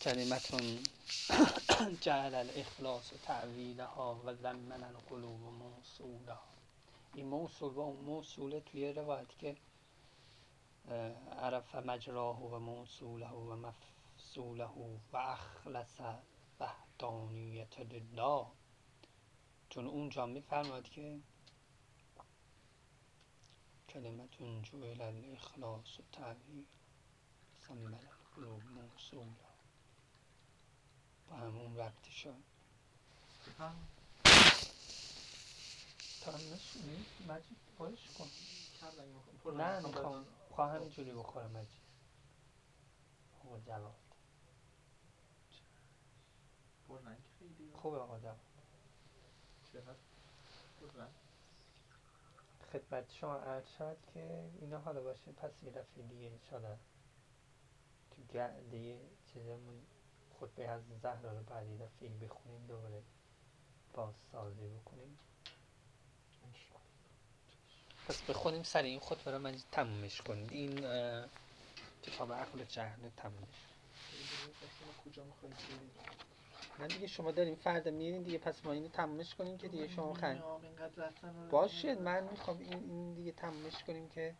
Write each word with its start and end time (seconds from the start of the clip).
کلمتون 0.00 0.78
جعل 2.04 2.34
الاخلاص 2.34 3.12
تعویلها 3.22 4.20
و 4.24 4.34
زمن 4.34 4.84
القلوب 4.84 5.40
موصولها 5.40 6.40
این 7.14 7.26
موصول 7.26 7.76
و 7.76 7.92
موصوله 7.92 8.60
توی 8.60 8.92
روایت 8.92 9.38
که 9.38 9.56
عرف 11.32 11.74
مجراه 11.74 12.42
و 12.42 12.58
موصوله 12.58 13.28
و 13.28 13.56
مفصوله 13.56 14.64
و 15.12 15.16
اخلص 15.16 16.00
وحدانیت 16.60 17.80
لله 17.80 18.46
چون 19.70 19.86
اونجا 19.86 20.26
میفرماد 20.26 20.88
که 20.88 21.18
کلمتون 23.88 24.62
جویل 24.62 25.02
الاخلاص 25.02 26.00
و 26.00 26.02
تعویل 26.12 26.64
زمن 27.68 27.94
القلوب 27.94 28.62
موصوله 28.64 29.47
با 31.30 31.36
همون 31.36 31.76
تا 36.20 36.32
نشونی 36.32 37.06
مجید 37.28 37.58
پرش 37.78 38.08
کن. 38.18 38.28
نه 39.56 39.80
می‌خوام. 39.80 40.24
خواه 40.50 40.70
همینجوری 40.72 41.12
بخورم 41.12 41.50
مجید. 41.50 41.88
آقا 43.44 43.60
جواد 43.60 43.94
خوبه 47.74 47.98
آقا 47.98 48.18
جواد 48.18 48.38
خدمت 52.72 53.12
شما 53.12 53.36
عرض 53.36 53.66
شد 53.78 53.96
که 54.14 54.50
اینا 54.60 54.78
حالا 54.78 55.02
باشه 55.02 55.32
پس 55.32 55.62
یه 55.62 55.70
دفعه 55.70 56.06
دیگه 56.08 56.26
انشالله 56.26 56.78
تو 58.10 58.22
گرده 58.22 59.00
چیزمون 59.32 59.82
خطبه 60.40 60.68
از 60.68 60.80
زهرا 61.02 61.32
رو 61.32 61.42
بعد 61.42 61.66
یه 61.68 61.76
دفعه 61.76 62.08
بخونیم 62.08 62.66
دوباره 62.66 63.02
باز 63.92 64.14
سازی 64.32 64.68
بکنیم. 64.68 65.18
پس 68.08 68.22
بخونیم 68.22 68.62
سر 68.62 68.82
این 68.82 69.00
خطبه 69.00 69.30
رو 69.30 69.38
من 69.38 69.54
تمومش 69.72 70.22
کنیم 70.22 70.46
این 70.50 70.80
کتاب 72.02 72.32
عقل 72.32 72.64
جهل 72.64 73.08
تمومش. 73.16 73.66
نه 76.78 76.86
دیگه 76.86 77.06
شما 77.06 77.32
داریم 77.32 77.54
فردا 77.54 77.90
میرین 77.90 78.22
دیگه 78.22 78.38
پس 78.38 78.66
ما 78.66 78.72
اینو 78.72 78.88
تمومش 78.88 79.34
کنیم 79.34 79.58
که 79.58 79.68
دیگه 79.68 79.88
شما 79.88 80.14
خند 80.14 80.42
باشه 81.50 81.94
من 81.94 82.24
می‌خوام 82.24 82.58
این, 82.58 82.72
این 82.72 83.14
دیگه 83.14 83.32
تمومش 83.32 83.84
کنیم 83.84 84.08
که 84.08 84.34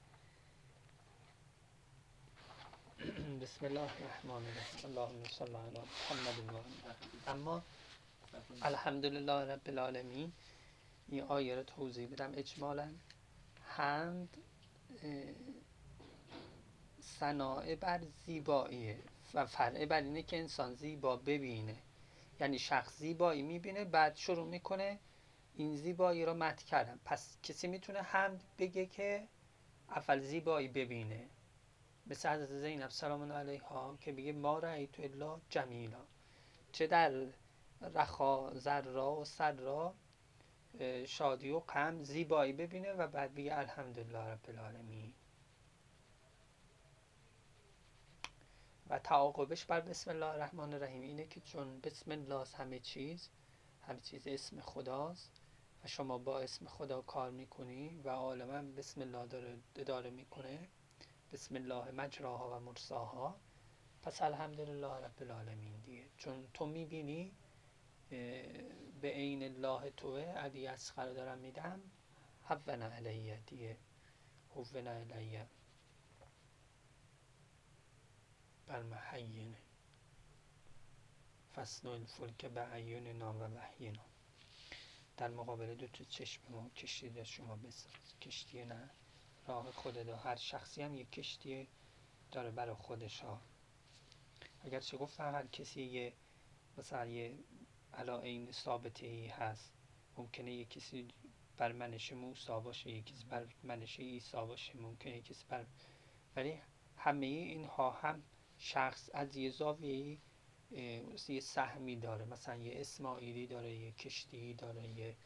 بسم 2.98 3.66
الله 3.66 3.80
الرحمن 3.80 4.30
الرحیم 4.30 4.84
اللهم 4.84 5.24
صل 5.24 5.56
علی 5.56 5.78
محمد 5.78 6.64
اما 7.26 7.62
الحمدلله 8.62 9.32
رب 9.32 9.60
العالمین 9.66 10.32
این 11.08 11.22
آیه 11.22 11.54
رو 11.56 11.62
توضیح 11.62 12.08
بدم 12.08 12.32
اجمالا 12.36 12.88
حمد 13.62 14.28
صناعه 17.00 17.76
بر 17.76 18.00
زیباییه 18.26 18.98
و 19.34 19.46
فرعه 19.46 19.86
بر 19.86 20.00
اینه 20.00 20.22
که 20.22 20.38
انسان 20.38 20.74
زیبا 20.74 21.16
ببینه 21.16 21.76
یعنی 22.40 22.58
شخص 22.58 22.98
زیبایی 22.98 23.42
می‌بینه 23.42 23.84
بعد 23.84 24.16
شروع 24.16 24.46
می‌کنه 24.46 24.98
این 25.54 25.76
زیبایی 25.76 26.24
رو 26.24 26.34
مت 26.34 26.62
کردن 26.62 27.00
پس 27.04 27.36
کسی 27.42 27.66
می‌تونه 27.68 28.02
حمد 28.02 28.44
بگه 28.58 28.86
که 28.86 29.28
اول 29.90 30.20
زیبایی 30.20 30.68
ببینه 30.68 31.28
مثل 32.10 32.28
حضرت 32.28 32.50
زینب 32.50 32.90
سلام 32.90 33.32
علیها 33.32 33.96
که 34.00 34.12
بگه 34.12 34.32
ما 34.32 34.58
رأیت 34.58 35.00
الا 35.00 35.40
جمیلا. 35.50 36.04
چه 36.72 36.86
در 36.86 37.26
رخا 37.94 38.54
ذرا 38.54 39.16
و 39.16 39.24
سرا 39.24 39.94
شادی 41.06 41.50
و 41.50 41.60
غم 41.60 42.04
زیبایی 42.04 42.52
ببینه 42.52 42.92
و 42.92 43.06
بعد 43.06 43.34
بگه 43.34 43.58
الحمدلله 43.58 44.18
رب 44.18 44.44
العالمین. 44.48 45.12
و 48.90 48.98
تعاقبش 48.98 49.64
بر 49.64 49.80
بسم 49.80 50.10
الله 50.10 50.26
الرحمن 50.26 50.74
الرحیم 50.74 51.02
اینه 51.02 51.26
که 51.26 51.40
چون 51.40 51.80
بسم 51.80 52.10
الله 52.10 52.44
همه 52.56 52.78
چیز 52.78 53.30
همه 53.86 54.00
چیز 54.00 54.28
اسم 54.28 54.60
خداست 54.60 55.42
و 55.84 55.88
شما 55.88 56.18
با 56.18 56.40
اسم 56.40 56.66
خدا 56.66 57.02
کار 57.02 57.30
می‌کنی 57.30 58.00
و 58.04 58.08
عالما 58.08 58.62
بسم 58.72 59.00
الله 59.00 59.26
داره 59.26 59.58
اداره 59.76 60.10
می‌کنه 60.10 60.68
بسم 61.32 61.54
الله 61.54 61.90
مجراها 61.90 62.56
و 62.56 62.60
مرساها. 62.60 63.40
پس 64.02 64.22
الحمدلله 64.22 64.86
رب 64.86 65.22
العالمین 65.22 65.80
دیگه. 65.80 66.04
چون 66.16 66.48
تو 66.54 66.66
می‌بینی 66.66 67.32
به 69.00 69.08
عین 69.08 69.42
الله 69.42 69.90
توه 69.90 70.20
علی 70.20 70.66
اسخر 70.66 71.12
دارم 71.12 71.38
میدم. 71.38 71.80
حونا 72.42 72.86
علیه 72.86 73.40
دیگه. 73.46 73.76
حونا 74.54 74.90
علیه. 74.90 75.46
بر 78.66 78.82
محین 78.82 79.56
فصل 81.54 81.88
الفلک 81.88 82.44
به 82.46 82.60
عیوننا 82.60 83.32
و 83.32 83.42
وحینا. 83.42 84.04
در 85.16 85.28
مقابل 85.28 85.74
دو 85.74 85.86
تا 85.86 86.04
چشم 86.04 86.42
ما 86.52 86.70
کشتی 86.70 87.24
شما 87.24 87.56
بساز 87.56 88.18
کشتی 88.20 88.64
نه. 88.64 88.90
راه 89.48 89.70
خود 89.70 89.96
هر 89.96 90.36
شخصی 90.36 90.82
هم 90.82 90.94
یک 90.94 91.12
کشتی 91.12 91.68
داره 92.32 92.50
برای 92.50 92.74
خودش 92.74 93.20
ها 93.20 93.40
اگر 94.60 94.80
چه 94.80 94.96
گفتم 94.96 95.34
هر 95.34 95.46
کسی 95.46 95.82
یه 95.82 96.12
مثلا 96.78 97.06
یه 97.06 97.38
علا 97.94 98.20
این 98.20 98.52
ثابته 98.52 99.06
ای 99.06 99.26
هست. 99.26 99.72
ممکنه 100.16 100.52
یه 100.52 100.64
کسی 100.64 101.08
بر 101.56 101.72
منش 101.72 102.12
موسا 102.12 102.60
باشه 102.60 102.90
یه 102.90 103.02
کسی 103.02 103.24
بر 103.24 103.46
منش 103.62 104.00
ایسا 104.00 104.46
باشه 104.46 104.76
ممکنه 104.76 105.16
یه 105.16 105.22
کسی 105.22 105.44
بر 105.48 105.66
ولی 106.36 106.58
همه 106.96 107.26
اینها 107.26 107.90
هم 107.90 108.22
شخص 108.58 109.10
از 109.14 109.36
یه 109.36 109.50
زاویه 109.50 110.18
یه 111.28 111.40
سهمی 111.40 111.96
داره. 111.96 112.24
مثلا 112.24 112.56
یه 112.56 112.80
اسماعیلی 112.80 113.46
داره 113.46 113.74
یه 113.74 113.92
کشتی 113.92 114.54
داره 114.54 114.88
یه 114.88 115.16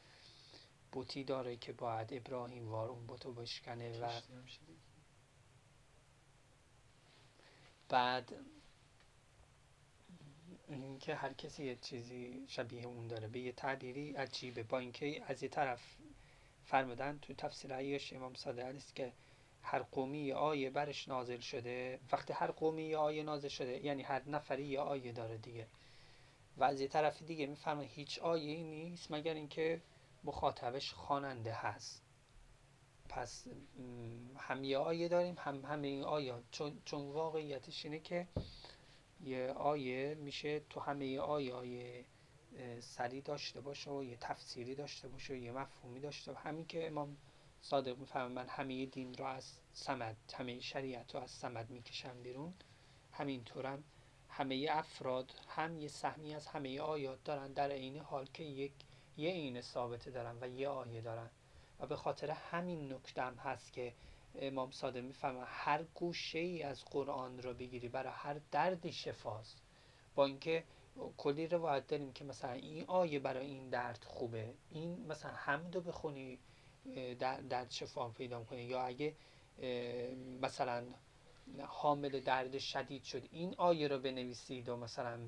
بوتی 0.92 1.24
داره 1.24 1.56
که 1.56 1.72
باید 1.72 2.12
ابراهیم 2.12 2.68
وار 2.68 2.88
اون 2.88 3.06
بوتو 3.06 3.32
بشکنه 3.32 4.00
و 4.00 4.20
بعد 7.88 8.32
اینکه 10.68 11.14
هر 11.14 11.32
کسی 11.32 11.64
یه 11.64 11.76
چیزی 11.76 12.44
شبیه 12.48 12.86
اون 12.86 13.08
داره. 13.08 13.28
به 13.28 13.38
یه 13.40 13.52
تعبیری 13.52 14.12
عجیبه. 14.12 14.62
با 14.62 14.78
اینکه 14.78 15.22
از 15.26 15.42
یه 15.42 15.48
طرف 15.48 15.80
فرمودن 16.64 17.18
تو 17.22 17.34
تفسیر 17.34 17.74
عیاش 17.74 18.12
امام 18.12 18.34
صادق 18.34 18.64
است 18.64 18.96
که 18.96 19.12
هر 19.62 19.82
قومی 19.82 20.18
یه 20.18 20.34
آیه 20.34 20.70
برش 20.70 21.08
نازل 21.08 21.40
شده. 21.40 21.98
وقتی 22.12 22.32
هر 22.32 22.50
قومی 22.50 22.82
یه 22.82 22.96
آیه 22.96 23.22
نازل 23.22 23.48
شده 23.48 23.84
یعنی 23.84 24.02
هر 24.02 24.28
نفری 24.28 24.64
یه 24.64 24.80
آیه 24.80 25.12
داره 25.12 25.36
دیگه. 25.36 25.66
و 26.56 26.64
از 26.64 26.80
یه 26.80 26.88
طرف 26.88 27.22
دیگه 27.22 27.46
می‌فهمه 27.46 27.84
هیچ 27.84 28.18
آیه 28.18 28.52
ای 28.52 28.62
نیست 28.62 29.10
مگر 29.10 29.34
اینکه 29.34 29.80
مخاطبش 30.24 30.92
خواننده 30.92 31.52
هست. 31.52 32.02
پس 33.08 33.46
هم 34.36 34.64
یه 34.64 34.78
آیه 34.78 35.08
داریم 35.08 35.34
هم 35.38 35.64
همه 35.64 36.02
آیات 36.02 36.42
چون, 36.50 36.82
چون 36.84 37.10
واقعیتش 37.10 37.84
اینه 37.84 37.98
که 37.98 38.28
یه 39.20 39.52
آیه 39.56 40.14
میشه 40.14 40.60
تو 40.60 40.80
همه 40.80 41.18
آیه 41.18 41.54
آیه 41.54 42.04
سری 42.80 43.20
داشته 43.20 43.60
باشه 43.60 43.90
و 43.90 44.04
یه 44.04 44.16
تفسیری 44.20 44.74
داشته 44.74 45.08
باشه 45.08 45.34
و 45.34 45.36
یه 45.36 45.52
مفهومی 45.52 46.00
داشته 46.00 46.32
باشه. 46.32 46.48
همین 46.48 46.66
که 46.66 46.86
امام 46.86 47.16
صادق 47.60 47.98
می‌فهمه 47.98 48.28
من 48.28 48.48
همه 48.48 48.86
دین 48.86 49.14
رو 49.14 49.24
از 49.24 49.52
سمد 49.72 50.16
همه 50.34 50.60
شریعت 50.60 51.14
رو 51.14 51.20
از 51.20 51.30
سمد 51.30 51.70
می‌کشم 51.70 52.22
بیرون. 52.22 52.54
همینطورم 53.12 53.84
همه 54.28 54.66
افراد 54.70 55.32
هم 55.48 55.78
یه 55.78 55.88
سهمی 55.88 56.34
از 56.34 56.46
همه 56.46 56.80
آیات 56.80 57.24
دارن 57.24 57.52
در 57.52 57.70
عین 57.70 57.98
حال 57.98 58.26
که 58.26 58.42
یک 58.42 58.72
یه 59.16 59.30
این 59.30 59.60
ثابته 59.60 60.10
دارن 60.10 60.36
و 60.40 60.48
یه 60.48 60.68
آیه 60.68 61.00
دارن. 61.00 61.30
و 61.80 61.86
به 61.86 61.96
خاطر 61.96 62.30
همین 62.30 62.92
نکتم 62.92 63.34
هست 63.34 63.72
که 63.72 63.92
امام 64.34 64.70
صادق 64.70 65.02
می‌فهمه 65.02 65.44
هر 65.44 65.82
گوشه 65.82 66.38
ای 66.38 66.62
از 66.62 66.84
قرآن 66.84 67.42
رو 67.42 67.54
بگیری 67.54 67.88
برای 67.88 68.12
هر 68.16 68.40
دردی 68.50 68.92
شفاست. 68.92 69.62
با 70.14 70.26
اینکه 70.26 70.64
کلی 71.16 71.46
روایت 71.46 71.86
داریم 71.86 72.12
که 72.12 72.24
مثلا 72.24 72.52
این 72.52 72.84
آیه 72.86 73.18
برای 73.18 73.46
این 73.46 73.68
درد 73.68 74.04
خوبه 74.04 74.54
این 74.70 75.06
مثلا 75.06 75.30
حمدو 75.30 75.80
بخونی 75.80 76.38
درد 77.18 77.70
شفا 77.70 78.08
پیدا 78.08 78.44
کنی. 78.44 78.62
یا 78.62 78.82
اگه 78.82 79.14
مثلا 80.42 80.84
حامل 81.66 82.20
درد 82.20 82.58
شدید 82.58 83.02
شد 83.02 83.28
این 83.30 83.54
آیه 83.58 83.88
رو 83.88 83.98
بنویسید 83.98 84.68
و 84.68 84.76
مثلا 84.76 85.18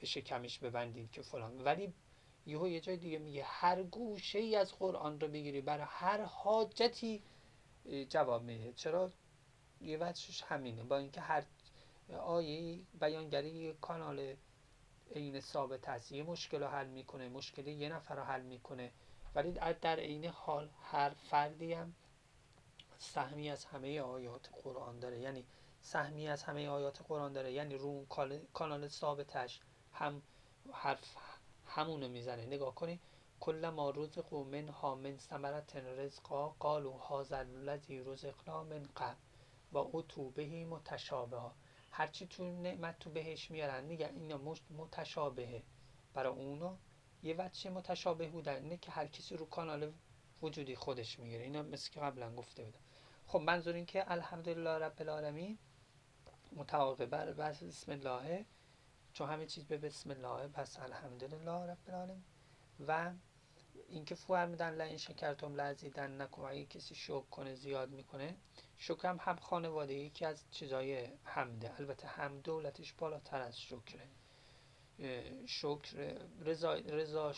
به 0.00 0.06
شکمش 0.06 0.58
ببندید 0.58 1.10
که 1.10 1.22
فلان. 1.22 1.60
ولی 1.64 1.92
یهو 2.46 2.68
یه 2.68 2.80
جای 2.80 2.96
دیگه 2.96 3.18
میگه 3.18 3.44
هر 3.44 3.82
گوشه 3.82 4.38
ای 4.38 4.56
از 4.56 4.72
قرآن 4.72 5.20
رو 5.20 5.28
بگیری 5.28 5.60
برای 5.60 5.86
هر 5.88 6.22
حاجتی. 6.22 7.22
جواب 8.08 8.42
میده. 8.42 8.72
چرا؟ 8.72 9.10
یه 9.80 9.98
وجهش 9.98 10.42
همینه. 10.42 10.82
با 10.82 10.96
اینکه 10.96 11.20
هر 11.20 11.44
آیه 12.18 12.80
بیانگری 13.00 13.72
کانال 13.72 14.34
عین 15.14 15.40
ثابت 15.40 15.88
است 15.88 16.12
یه 16.12 16.22
مشکل 16.22 16.60
رو 16.62 16.66
حل 16.66 16.86
می‌کنه 16.86 17.28
مشکل 17.28 17.66
یه 17.66 17.88
نفر 17.88 18.14
رو 18.14 18.22
حل 18.22 18.42
می‌کنه. 18.42 18.92
ولی 19.34 19.52
در 19.52 20.00
عین 20.00 20.24
حال 20.24 20.70
هر 20.82 21.10
فردی 21.10 21.72
هم 21.72 21.94
سهمی 22.98 23.50
از 23.50 23.64
همه 23.64 24.00
آیات 24.00 24.50
قرآن 24.62 24.98
داره. 24.98 25.20
یعنی 25.20 25.44
سهمی 25.80 26.28
از 26.28 26.42
همه 26.42 26.68
آیات 26.68 27.02
قرآن 27.08 27.32
داره. 27.32 27.52
یعنی 27.52 27.74
رو 27.74 28.06
کانال 28.52 28.88
ثابتش. 28.88 29.60
هم 29.98 30.22
حرف 30.72 31.16
همونو 31.66 32.08
می‌زنه. 32.08 32.46
نگاه 32.46 32.74
کنی. 32.74 33.00
کل 33.40 33.68
ما 33.68 33.90
رزقو 33.90 34.44
من 34.44 35.16
ثمرت 35.18 35.76
رزقا 35.76 36.48
قالو 36.48 36.98
هذا 36.98 37.38
الذی 37.38 38.00
رزقنا 38.00 38.64
من 38.64 38.88
قبل 38.96 39.16
و 39.72 39.78
اتو 39.92 40.30
بهی 40.30 40.64
متشابه 40.64 41.36
ها 41.36 41.54
هرچی 41.90 42.26
تو 42.26 42.44
نعمت 42.44 42.98
تو 42.98 43.10
بهش 43.10 43.50
میارن 43.50 43.84
میگن 43.84 44.14
اینا 44.14 44.40
متشابهه. 44.70 45.62
برای 46.14 46.32
اونا 46.32 46.76
یه 47.22 47.34
وجه 47.38 47.70
متشابه 47.70 48.28
بودن 48.28 48.62
اینه 48.62 48.76
که 48.76 48.90
هر 48.90 49.06
کسی 49.06 49.36
رو 49.36 49.46
کانال 49.46 49.92
وجودی 50.42 50.76
خودش 50.76 51.18
می‌گیره. 51.18 51.42
اینا 51.42 51.62
مثل 51.62 51.90
که 51.90 52.00
قبلا 52.00 52.34
گفته 52.34 52.64
بودم. 52.64 52.78
خب 53.26 53.38
منظور 53.38 53.74
این 53.74 53.86
که 53.86 54.12
الحمدلله 54.12 54.70
رب 54.70 54.96
العالمین 55.00 55.58
متعاقب 56.56 57.06
بر 57.06 57.32
بسم 57.32 57.92
الله 57.92 58.44
چون 59.18 59.30
همه 59.30 59.46
چیز 59.46 59.64
به 59.64 59.78
بسم 59.78 60.10
الله 60.10 60.48
پس 60.48 60.78
الحمدلله 60.78 61.70
رب 61.70 61.78
العالمین. 61.88 62.24
و 62.88 63.12
اینکه 63.88 64.14
فرمودن 64.14 64.74
لئن 64.74 64.96
شکرتم 64.96 65.54
لازیدن 65.54 66.22
نکن 66.22 66.42
اگه 66.42 66.66
کسی 66.66 66.94
شکر 66.94 67.20
کنه 67.30 67.54
زیاد 67.54 67.90
می‌کنه 67.90 68.34
شکر 68.76 69.08
هم 69.08 69.18
هم 69.20 69.36
خانواده 69.36 69.94
یکی 69.94 70.24
از 70.24 70.44
چیزای 70.50 71.08
حمده. 71.24 71.72
البته 71.78 72.08
هم 72.08 72.40
دولتش 72.40 72.92
بالاتر 72.92 73.40
از 73.40 73.60
شکره. 73.60 74.08
شکر 75.46 76.16
رضا, 76.40 76.74
رضا 76.74 77.32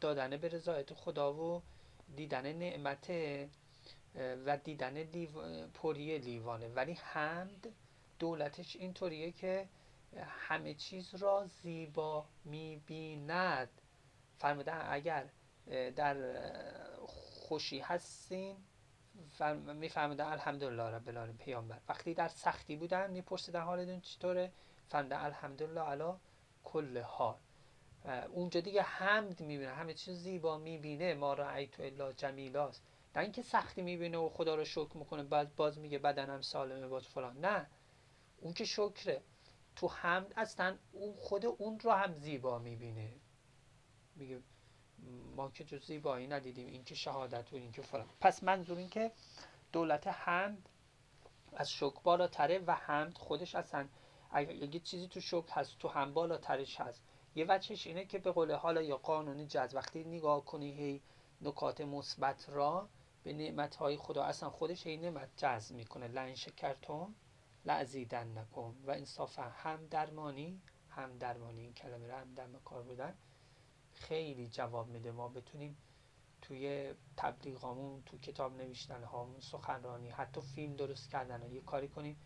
دادن 0.00 0.36
به 0.36 0.48
رضایت 0.48 0.94
خدا 0.94 1.34
و 1.34 1.62
دیدن 2.16 2.52
نعمت 2.52 3.10
و 4.46 4.56
دیدن 4.56 4.96
لیو... 4.96 5.66
پری 5.68 6.18
لیوانه. 6.18 6.68
ولی 6.68 6.92
حمد 6.92 7.68
دولتش 8.18 8.76
اینطوریه 8.76 9.32
که 9.32 9.68
همه 10.16 10.74
چیز 10.74 11.14
را 11.14 11.46
زیبا 11.46 12.26
می‌بیند. 12.44 13.68
فرمودن 14.38 14.86
اگر 14.90 15.24
در 15.96 16.16
خوشی 17.06 17.78
هستین. 17.78 18.56
میفهمیدن 19.74 20.24
الحمدلله 20.24 20.82
رب 20.82 21.08
العالمین 21.08 21.36
پیامبر. 21.36 21.78
وقتی 21.88 22.14
در 22.14 22.28
سختی 22.28 22.76
بودن 22.76 23.10
میپرسیدن 23.10 23.60
حالتون 23.60 24.00
چطوره؟ 24.00 24.52
فرمودن 24.88 25.16
الحمدلله 25.16 25.80
علا 25.80 26.18
کل 26.64 26.98
حال. 26.98 27.38
اونجا 28.32 28.60
دیگه 28.60 28.82
حمد 28.82 29.40
می‌بینه 29.40 29.70
همه 29.70 29.94
چیز 29.94 30.18
زیبا 30.18 30.58
می‌بینه. 30.58 31.14
ما 31.14 31.34
را 31.34 31.50
ایتو 31.50 31.82
الا 31.82 32.12
جمیلاست. 32.12 32.82
نه 33.16 33.22
اینکه 33.22 33.42
سختی 33.42 33.82
می‌بینه 33.82 34.18
و 34.18 34.28
خدا 34.28 34.54
رو 34.54 34.64
شکر 34.64 34.96
می‌کنه 34.96 35.22
بعد 35.22 35.56
باز 35.56 35.78
میگه 35.78 35.98
بدنم 35.98 36.40
سالمه 36.40 36.88
باز 36.88 37.06
فلان. 37.06 37.40
نه. 37.40 37.66
اون 38.40 38.52
که 38.52 38.64
شکره. 38.64 39.22
تو 39.78 39.88
حمد 39.88 40.32
اصلا 40.36 40.78
اون 40.92 41.14
خود 41.16 41.46
اون 41.46 41.80
رو 41.80 41.90
هم 41.90 42.14
زیبا 42.14 42.58
می‌بینه. 42.58 43.12
میگه 44.16 44.42
ما 45.36 45.50
که 45.50 45.64
جز 45.64 45.86
زیبایی 45.86 46.26
ندیدیم 46.26 46.66
این 46.66 46.84
که 46.84 46.94
شهادت 46.94 47.52
و 47.52 47.56
این 47.56 47.72
که 47.72 47.82
فلان. 47.82 48.06
پس 48.20 48.42
منظور 48.42 48.78
این 48.78 48.88
که 48.88 49.12
دولت 49.72 50.06
حمد 50.06 50.68
از 51.52 51.70
شکر 51.70 52.00
بالاتره 52.02 52.58
و 52.58 52.74
حمد 52.74 53.18
خودش 53.18 53.54
اصلا 53.54 53.88
اگه 54.30 54.80
چیزی 54.80 55.08
تو 55.08 55.20
شکر 55.20 55.48
هست 55.50 55.78
تو 55.78 55.88
هم 55.88 56.14
بالاترش 56.14 56.80
هست. 56.80 57.02
یه 57.34 57.46
وجهش 57.48 57.86
اینه 57.86 58.04
که 58.04 58.18
به 58.18 58.32
قول 58.32 58.52
حالا 58.52 58.82
یا 58.82 58.96
قانونی 58.96 59.46
جز 59.46 59.74
وقتی 59.74 60.04
نگاه 60.04 60.44
کنی 60.44 60.72
هی 60.72 61.02
نکات 61.40 61.80
مثبت 61.80 62.48
را 62.48 62.88
به 63.22 63.32
نعمت 63.32 63.76
های 63.76 63.96
خدا 63.96 64.22
اصلا 64.24 64.50
خودش 64.50 64.86
هی 64.86 64.96
نعمت 64.96 65.28
جذب 65.36 65.76
می‌کنه. 65.76 66.08
لن 66.08 66.34
شکرتم 66.34 67.14
لعزیدن 67.64 68.38
نکن. 68.38 68.76
و 68.86 68.90
انصافا 68.90 69.42
هم 69.42 69.86
درمانی 69.86 70.60
هم 70.90 71.18
درمانی 71.18 71.60
این 71.60 71.72
کلمه 71.72 72.06
رو 72.06 72.14
هم 72.14 72.34
در 72.34 72.46
کار 72.64 72.82
بودن 72.82 73.14
خیلی 73.92 74.48
جواب 74.48 74.88
میده. 74.88 75.10
ما 75.10 75.28
بتونیم 75.28 75.76
توی 76.42 76.94
تبلیغامون 77.16 78.02
تو 78.06 78.18
کتاب 78.18 78.56
نوشتن 78.56 79.02
هامون 79.02 79.40
سخنرانی 79.40 80.10
حتی 80.10 80.40
فیلم 80.40 80.76
درست 80.76 81.10
کردن 81.10 81.52
یه 81.52 81.60
کاری 81.60 81.88
کنیم. 81.88 82.16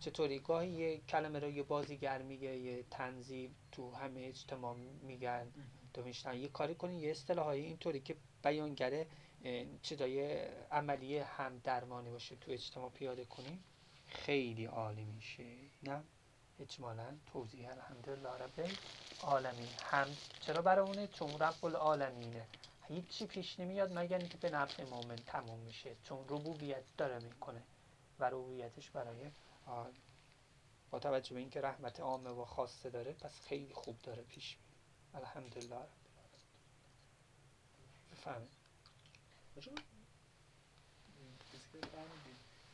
چطوری؟ 0.00 0.38
گاهی 0.38 0.70
یه 0.70 0.98
کلمه 0.98 1.38
رو 1.38 1.50
یه 1.50 1.62
بازیگر 1.62 2.22
میگه 2.22 2.56
یه 2.56 2.82
تنظیم 2.90 3.54
تو 3.72 3.94
همه 3.94 4.20
اجتماع 4.20 4.76
میگن 5.02 5.52
تو 5.94 6.02
میشتن 6.02 6.36
یه 6.36 6.48
کاری 6.48 6.74
کنیم 6.74 6.98
یه 6.98 7.10
اصطلاح 7.10 7.46
اینطوری 7.46 8.00
که 8.00 8.16
بیانگره 8.44 9.06
چیزای 9.82 10.44
عملی 10.70 11.18
هم 11.18 11.58
درمانی 11.58 12.10
باشه 12.10 12.36
تو 12.36 12.50
اجتماع 12.50 12.90
پیاده 12.90 13.24
کنیم. 13.24 13.64
خیلی 14.14 14.64
عالی 14.64 15.04
میشه. 15.04 15.44
نه؟ 15.82 16.02
اجمالا 16.60 17.14
توضیح 17.32 17.70
الحمدلله 17.70 18.28
رب 18.28 18.70
عالمین 19.22 19.68
هم 19.82 20.06
چرا 20.40 20.62
برای 20.62 20.86
اونه؟ 20.86 21.06
چون 21.06 21.38
رب 21.38 21.64
العالمینه 21.64 22.46
هیچی 22.88 23.26
پیش 23.26 23.60
نمیاد 23.60 23.98
مگر 23.98 24.18
اینکه 24.18 24.38
به 24.38 24.50
نفع 24.50 24.84
مؤمن 24.84 25.16
تموم 25.16 25.58
میشه. 25.58 25.96
چون 26.04 26.18
ربوبیت 26.28 26.82
داره 26.96 27.18
می‌کنه 27.18 27.62
و 28.20 28.24
ربوبیتش 28.24 28.90
برای 28.90 29.30
با 30.90 30.98
توجه 30.98 31.34
به 31.34 31.40
اینکه 31.40 31.60
رحمت 31.60 32.00
عامه 32.00 32.30
و 32.30 32.44
خاصه 32.44 32.90
داره 32.90 33.12
پس 33.12 33.40
خیلی 33.40 33.74
خوب 33.74 33.98
داره 33.98 34.22
پیش 34.22 34.56
میره 34.56 35.24
الحمدلله 35.24 35.76
رب 35.76 35.88
بفهمید 38.12 38.62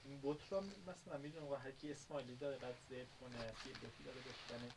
این 0.08 0.20
بوت 0.20 0.52
رو 0.52 0.60
مثلا 0.86 1.18
می‌دونم 1.18 1.46
و 1.46 1.54
هر 1.54 1.70
کی 1.70 1.92
اسمایلی 1.92 2.36
داره 2.36 2.56
بعد 2.56 2.74
زیب 2.88 3.06
کنه 3.20 3.38
یه 3.66 3.72
بوتی 3.72 4.04
داره 4.04 4.20
بشکنه 4.20 4.68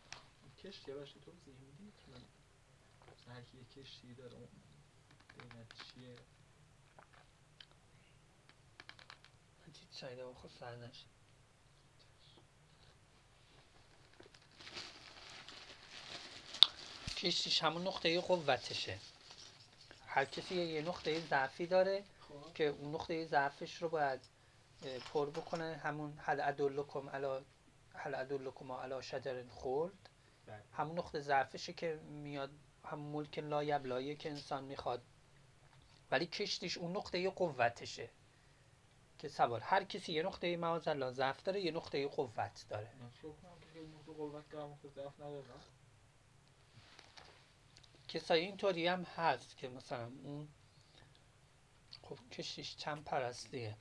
کشتی 0.63 0.91
باشه 0.91 1.19
توضیح 1.19 1.55
میدی 1.59 1.91
که 1.99 2.11
من 2.11 3.35
هر 3.35 3.41
کی 3.41 3.57
یه 3.57 3.83
کشتی 3.83 4.13
داره 4.13 4.37
اون 4.37 5.65
چیه. 5.93 6.15
من 9.67 9.73
چیز 9.73 9.99
شایده 9.99 10.23
و 10.23 10.33
خود 10.33 10.51
سر 10.59 10.75
نشد 10.75 11.05
کشتیش 17.17 17.63
همون 17.63 17.87
نقطه 17.87 18.21
قوتشه 18.21 18.99
هر 20.07 20.25
کسی 20.25 20.55
یه 20.55 20.81
نقطه 20.81 21.19
ضعفی 21.19 21.67
داره 21.67 22.03
خواه. 22.19 22.53
که 22.53 22.67
اون 22.67 22.95
نقطه 22.95 23.25
ضعفش 23.25 23.81
رو 23.81 23.89
باید 23.89 24.30
پر 25.13 25.29
بکنه. 25.29 25.79
همون 25.83 26.17
هل 26.17 26.41
ادلکم 26.41 27.09
علا 27.09 27.41
هل 27.95 28.15
ادلکم 28.15 28.71
علا 28.71 29.01
شجر 29.01 29.43
خلد 29.49 30.09
بله. 30.45 30.63
همون 30.73 30.97
نقطه 30.97 31.19
ضعفشه 31.19 31.73
که 31.73 31.95
میاد 31.95 32.51
همون 32.85 33.11
ملک 33.11 33.39
لایبلایه 33.39 34.15
که 34.15 34.29
انسان 34.29 34.63
می‌خواد. 34.63 35.01
ولی 36.11 36.25
کشتیش 36.25 36.77
اون 36.77 36.97
نقطه 36.97 37.29
قوتشه. 37.29 38.09
که 39.19 39.29
سوار 39.29 39.59
هر 39.59 39.83
کسی 39.83 40.13
یه 40.13 40.23
نقطه 40.23 40.57
معاذ 40.57 41.11
ضعف 41.11 41.43
داره 41.43 41.61
یه 41.61 41.71
نقطه 41.71 42.07
قوت 42.07 42.65
داره. 42.69 42.89
کسایی 48.07 48.45
اینطوری 48.45 48.87
هم 48.87 49.03
هست 49.03 49.57
که 49.57 49.69
مثلا 49.69 50.11
اون 50.23 50.47
خب 52.01 52.17
کشیش 52.31 52.75
چند 52.75 53.03
پرستیه. 53.03 53.77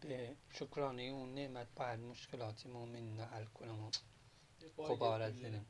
به 0.00 0.36
شکرانه 0.50 1.02
اون 1.02 1.34
نعمت 1.34 1.66
باید 1.74 2.00
مشکلات 2.00 2.66
مومن 2.66 3.20
حل 3.20 3.44
کنم 3.44 3.84
و 3.84 3.90
قبارت 4.82 5.34
زنم 5.34 5.66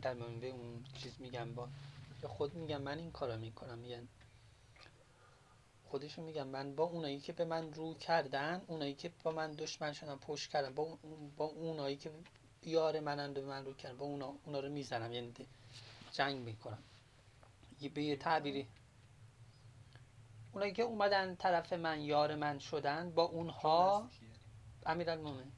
در 0.00 0.14
به 0.14 0.48
اون 0.48 0.84
چیز 0.94 1.12
میگم 1.20 1.54
با 1.54 1.68
یا 2.22 2.28
خود 2.28 2.54
میگم 2.54 2.82
من 2.82 2.98
این 2.98 3.10
کارا 3.10 3.36
می‌کنم 3.36 3.78
میگن 3.78 4.08
خودشون 5.84 6.24
میگم 6.24 6.46
من 6.46 6.74
با 6.74 6.84
اونایی 6.84 7.20
که 7.20 7.32
به 7.32 7.44
من 7.44 7.72
رو 7.72 7.94
کردن 7.94 8.62
اونایی 8.66 8.94
که 8.94 9.10
با 9.22 9.30
من 9.30 9.52
دشمن 9.52 9.92
شدن 9.92 10.16
پشت 10.16 10.50
کردن 10.50 10.74
با, 10.74 10.98
با 11.36 11.44
اونایی 11.44 11.96
که 11.96 12.10
یار 12.62 13.00
منن 13.00 13.32
به 13.32 13.40
من 13.40 13.64
رو 13.64 13.74
کردن 13.74 13.96
با 13.96 14.06
اونا, 14.06 14.34
اونا 14.44 14.60
رو 14.60 14.68
می‌زنم 14.68 15.12
یعنی 15.12 15.32
جنگ 16.12 16.38
می‌کنن 16.38 16.78
یه 17.80 17.88
به 17.88 18.02
یه 18.02 18.16
تعبیری. 18.16 18.66
اونایی 20.52 20.72
که 20.72 20.82
اومدن 20.82 21.34
طرف 21.34 21.72
من 21.72 22.00
یار 22.00 22.34
من 22.34 22.58
شدن 22.58 23.10
با 23.10 23.22
اونها 23.22 24.08
کیه؟ 24.20 24.28
امیرالمومنین. 24.86 25.52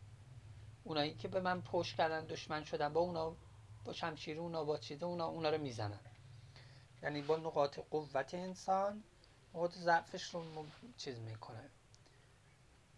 اونایی 0.85 1.15
که 1.15 1.29
به 1.29 1.41
من 1.41 1.63
پشت 1.63 1.97
کردن 1.97 2.25
دشمن 2.25 2.65
شدن 2.65 2.93
با 2.93 3.01
اونا 3.01 3.37
با 3.85 3.93
شمشیر 3.93 4.39
اونا 4.39 4.65
با 4.65 4.79
چیز 4.79 5.03
اونا 5.03 5.27
اونا 5.27 5.51
رو 5.51 5.59
می‌زنن. 5.59 6.01
یعنی 7.03 7.23
با 7.23 7.37
نقاط 7.37 7.79
قوت 7.79 8.35
انسان 8.35 9.05
نقاط 9.55 9.75
ضعفش 9.75 10.35
رو 10.35 10.67
چیز 10.97 11.19
می‌کنه. 11.19 11.71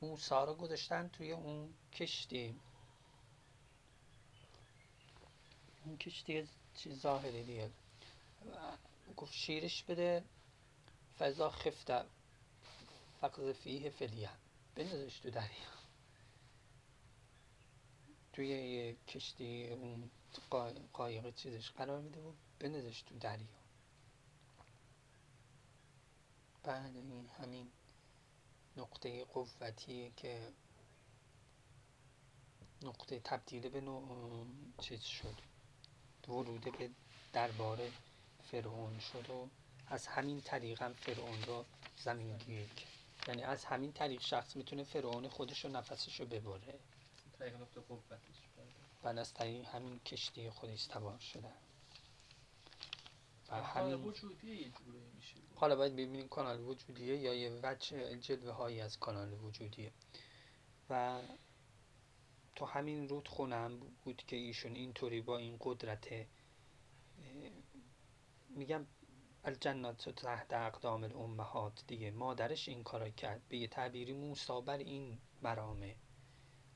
موسا 0.02 0.44
رو 0.44 0.54
گذاشتن 0.54 1.08
توی 1.08 1.32
اون 1.32 1.74
کشتی. 1.92 2.60
اون 5.84 5.96
کشتی 5.96 6.48
چیز 6.74 7.00
ظاهری 7.00 7.44
دیگه. 7.44 7.70
گفت 9.16 9.32
شیرش 9.32 9.82
بده 9.82 10.24
فضا 11.18 11.50
خفته 11.50 12.04
فقط 13.20 13.52
فیه 13.52 13.90
فلیه 13.90 14.30
بندازش 14.74 15.18
تو 15.18 15.30
دریا. 15.30 15.76
توی 18.32 18.48
یه 18.48 18.96
کشتی 19.08 19.68
اون 19.68 20.10
قا- 20.50 20.80
قایق 20.92 21.34
چیزش 21.34 21.70
قرار 21.70 22.00
میده 22.00 22.20
و 22.20 22.32
بندازش 22.60 23.02
تو 23.02 23.18
دریا. 23.18 23.46
بعد 26.62 26.96
این 26.96 27.28
همین 27.28 27.70
نقطه 28.76 29.24
قوتیه 29.24 30.10
که 30.16 30.52
نقطه 32.82 33.20
تبدیل 33.20 33.68
به 33.68 33.80
نوع 33.80 34.46
چیز 34.78 35.02
شد. 35.02 35.34
ورود 36.28 36.78
به 36.78 36.90
دربار 37.32 37.90
فرعون 38.50 38.98
شد 38.98 39.30
و 39.30 39.48
از 39.86 40.06
همین 40.06 40.40
طریق 40.40 40.82
هم 40.82 40.92
فرعون 40.92 41.42
رو 41.42 41.64
زمین 41.96 42.36
گیر 42.38 42.68
یعنی 43.28 43.42
از 43.42 43.64
همین 43.64 43.92
طریق 43.92 44.20
شخص 44.20 44.56
می‌تونه 44.56 44.84
فرعون 44.84 45.28
خودش 45.28 45.64
رو 45.64 45.70
نفسش 45.70 46.20
رو 46.20 46.26
ببره. 46.26 46.78
طریق 47.38 47.54
نقطه 47.60 47.80
قوتش. 47.80 48.45
بعد 49.06 49.18
از 49.18 49.34
طریق 49.34 49.66
همین 49.66 49.98
کشتی 49.98 50.50
خودش 50.50 50.80
سوار 50.80 51.18
شدن 51.18 51.52
و 53.48 53.62
همین 53.62 53.94
وجودی 53.94 54.72
میشه. 55.16 55.34
حالا 55.54 55.76
باید 55.76 55.92
ببینیم 55.92 56.28
کانال 56.28 56.60
وجودیه 56.60 57.16
یا 57.16 57.34
یه 57.34 57.60
وجه 57.62 58.16
جلوه 58.16 58.52
هایی 58.52 58.80
از 58.80 58.98
کانال 58.98 59.32
وجودیه. 59.32 59.92
و 60.90 61.22
تو 62.54 62.64
همین 62.64 63.08
رودخونه 63.08 63.56
هم 63.56 63.80
بود 64.04 64.22
که 64.26 64.36
ایشون 64.36 64.74
اینطوری 64.74 65.20
با 65.20 65.38
این 65.38 65.56
قدرت 65.60 66.08
میگم 68.48 68.86
الجنات 69.44 70.08
تحت 70.08 70.52
اقدام 70.52 71.04
الامهات 71.04 71.84
دیگه. 71.86 72.10
مادرش 72.10 72.68
این 72.68 72.82
کارا 72.82 73.08
کرد. 73.08 73.42
به 73.48 73.56
یه 73.56 73.68
تعبیری 73.68 74.12
موسی 74.12 74.60
بر 74.66 74.78
این 74.78 75.18
مرامه. 75.42 75.96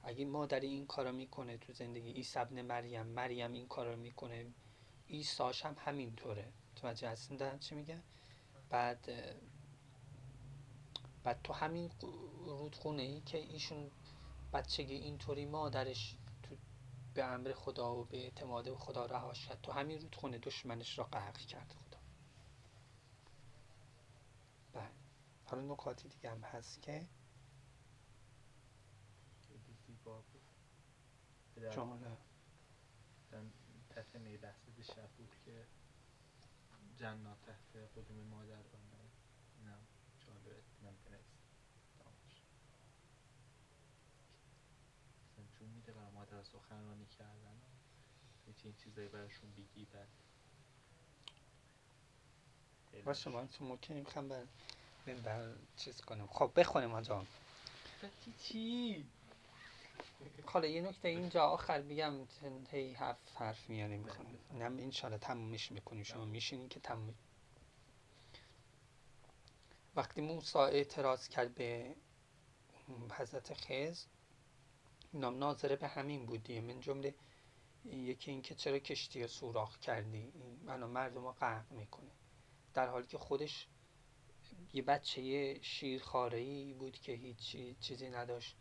اگه 0.02 0.24
مادر 0.24 0.60
این 0.60 0.86
کارا 0.86 1.12
می‌کنه 1.12 1.58
تو 1.58 1.72
زندگی 1.72 2.12
عیسی 2.12 2.38
ابن 2.38 2.62
مریم 2.62 3.06
مریم 3.06 3.52
این 3.52 3.68
کارا 3.68 3.96
می‌کنه 3.96 4.46
عیساش 5.08 5.64
هم 5.64 5.76
همینطوره. 5.78 6.52
توجه 6.76 7.08
هستین 7.08 7.36
دارم 7.36 7.58
چی 7.58 7.74
میگه 7.74 8.02
بعد 8.70 9.08
بعد 11.24 11.42
تو 11.44 11.52
همین 11.52 11.90
رودخونه 12.46 13.02
ای 13.02 13.20
که 13.20 13.38
ایشون 13.38 13.90
بچگی 14.52 14.94
اینطوری 14.94 15.46
مادرش 15.46 16.16
تو 16.42 16.56
به 17.14 17.24
امر 17.24 17.52
خدا 17.52 17.96
و 17.96 18.04
به 18.04 18.18
اعتماد 18.18 18.74
خدا 18.74 19.06
رهاش 19.06 19.48
کرد 19.48 19.60
تو 19.62 19.72
همین 19.72 20.00
رودخونه 20.00 20.38
دشمنش 20.38 20.98
را 20.98 21.04
غرق 21.04 21.38
کرد 21.38 21.72
خدا. 21.72 21.98
بله. 24.72 24.90
حالا 25.44 25.72
نکاتی 25.72 26.08
دیگه 26.08 26.30
هم 26.30 26.40
هست 26.40 26.82
که 26.82 27.08
خیلی 29.48 29.74
زیبا 29.86 30.22
بود 30.32 30.42
پدر 31.60 31.70
جمله 31.70 32.16
من 33.32 33.50
تتمه 33.90 34.36
بحث 34.36 34.68
شب 34.82 35.08
بود 35.18 35.36
که 35.44 35.66
جنات 36.96 37.38
تحت 37.46 37.76
قدوم 37.96 38.26
مادر 38.26 38.62
بانه 38.62 39.10
اینم 39.58 39.78
من 40.82 40.94
دامش 41.98 42.42
اصلا 45.24 45.44
جون 45.58 45.68
میده 45.68 45.92
برای 45.92 46.10
مادر 46.10 46.42
سخنرانی 46.42 47.06
کردن. 47.06 47.60
یه 48.46 48.54
چنین 48.54 48.74
چیزایی 48.76 49.08
براشون 49.08 49.50
بگی 49.50 49.84
بعد 49.84 50.08
باشه 53.04 53.30
ما 53.30 53.46
تو 53.46 53.64
ممکنیم 53.64 54.04
خم 54.04 54.28
بر 54.28 54.44
بریم 55.06 55.22
بر 55.22 55.54
چیز 55.76 56.00
کنیم 56.00 56.26
خب 56.26 56.52
بخونیم 56.56 56.94
آنجا 56.94 57.26
چی؟ 58.38 59.04
حالا 60.52 60.68
یه 60.68 60.80
نکته 60.80 61.08
اینجا 61.08 61.44
آخر 61.44 61.82
بگم 61.82 62.26
چون 62.26 62.66
هی 62.70 62.92
حرف 62.92 63.36
حرف 63.36 63.70
میاریم. 63.70 64.00
می‌خونیم 64.00 64.38
اینم 64.50 64.78
انشالله 64.78 65.18
تمومش 65.18 65.72
می‌کنیم. 65.72 66.02
شما 66.02 66.24
میشینین 66.24 66.68
که 66.68 66.80
تموم. 66.80 67.14
وقتی 69.96 70.20
موسی 70.20 70.58
اعتراض 70.58 71.28
کرد 71.28 71.54
به 71.54 71.94
حضرت 73.12 73.54
خضر 73.54 74.06
اینام 75.12 75.38
ناظره 75.38 75.76
به 75.76 75.88
همین 75.88 76.26
بودی 76.26 76.60
من 76.60 76.80
جمله 76.80 77.14
یکی 77.84 78.30
اینکه 78.30 78.54
چرا 78.54 78.78
کشتی 78.78 79.22
رو 79.22 79.28
سوراخ 79.28 79.78
کردی؟ 79.78 80.32
این 80.34 80.60
منو 80.64 80.88
مردم 80.88 81.24
رو 81.24 81.32
غرق 81.32 81.72
می‌کنه. 81.72 82.10
در 82.74 82.88
حالی 82.88 83.06
که 83.06 83.18
خودش 83.18 83.66
یه 84.72 84.82
بچه 84.82 85.58
شیرخواره 85.62 86.74
بود 86.74 86.98
که 86.98 87.12
هیچ 87.12 87.56
چیزی 87.80 88.08
نداشت. 88.08 88.56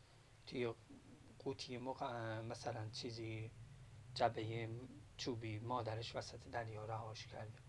توی 0.48 0.74
قوطی 1.40 1.78
مق... 1.78 2.04
مثلا 2.50 2.90
چیزی 2.90 3.52
جبه 4.16 4.70
چوبی 5.18 5.60
مادرش 5.60 6.16
وسط 6.16 6.48
دریا 6.52 6.86
رهاش 6.86 7.28
کرده. 7.28 7.60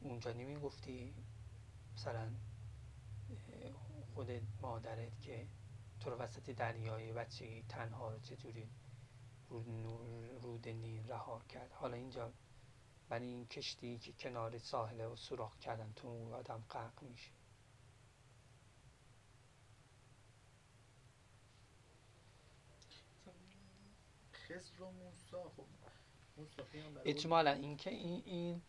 اونجا 0.00 0.32
نمی 0.32 0.56
گفتی 0.56 1.14
مثلا 1.94 2.30
خود 4.14 4.30
مادرت 4.62 5.20
که 5.20 5.46
تو 6.00 6.10
رو 6.10 6.16
وسط 6.16 6.50
دریای 6.50 7.12
بچگی 7.12 7.64
تنها 7.68 8.10
رو 8.10 8.18
چجوری 8.18 8.68
رود, 10.42 10.68
نیل 10.68 11.08
رها 11.08 11.42
کرد؟ 11.48 11.72
حالا 11.72 11.96
اینجا 11.96 12.32
برای 13.08 13.26
این 13.26 13.46
کشتی 13.46 13.98
که 13.98 14.12
کنار 14.12 14.58
ساحل 14.58 15.00
و 15.00 15.16
سوراخ 15.16 15.58
کردن 15.58 15.92
تو 15.96 16.08
اون 16.08 16.32
آدم 16.32 16.64
غرق 16.70 17.02
میشه. 17.02 17.30
خضر 24.54 24.82
و 24.82 24.90
موسی. 24.90 25.36
خب 25.56 25.64
اینکه 27.54 27.90
این 27.90 28.22
این 28.26 28.62